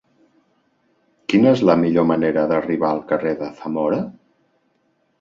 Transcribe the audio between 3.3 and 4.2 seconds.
de Zamora?